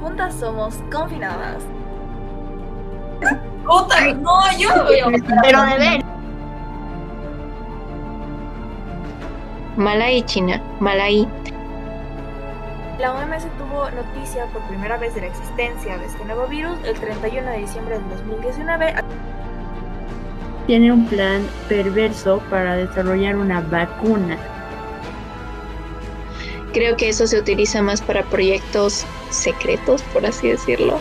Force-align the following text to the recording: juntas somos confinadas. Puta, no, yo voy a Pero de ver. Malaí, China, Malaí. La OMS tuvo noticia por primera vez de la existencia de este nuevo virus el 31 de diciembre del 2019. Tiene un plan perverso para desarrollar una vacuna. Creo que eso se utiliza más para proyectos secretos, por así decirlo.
juntas 0.00 0.34
somos 0.34 0.76
confinadas. 0.90 1.62
Puta, 3.66 4.14
no, 4.14 4.58
yo 4.58 4.68
voy 4.84 5.00
a 5.00 5.42
Pero 5.42 5.62
de 5.64 5.78
ver. 5.78 6.04
Malaí, 9.76 10.22
China, 10.22 10.60
Malaí. 10.80 11.28
La 12.98 13.12
OMS 13.12 13.46
tuvo 13.58 13.88
noticia 13.90 14.46
por 14.46 14.62
primera 14.62 14.96
vez 14.96 15.14
de 15.14 15.20
la 15.20 15.26
existencia 15.28 15.98
de 15.98 16.06
este 16.06 16.24
nuevo 16.24 16.48
virus 16.48 16.76
el 16.84 16.98
31 16.98 17.48
de 17.48 17.58
diciembre 17.58 17.98
del 17.98 18.08
2019. 18.08 18.94
Tiene 20.66 20.92
un 20.92 21.06
plan 21.06 21.46
perverso 21.68 22.42
para 22.50 22.74
desarrollar 22.74 23.36
una 23.36 23.60
vacuna. 23.60 24.36
Creo 26.72 26.96
que 26.96 27.08
eso 27.08 27.26
se 27.26 27.38
utiliza 27.38 27.82
más 27.82 28.02
para 28.02 28.24
proyectos 28.24 29.04
secretos, 29.30 30.02
por 30.12 30.26
así 30.26 30.48
decirlo. 30.48 31.00